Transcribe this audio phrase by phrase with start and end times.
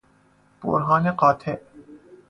[0.63, 1.57] برهان قاطع